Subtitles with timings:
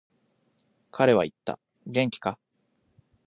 [0.89, 2.39] 彼は言った、元気か。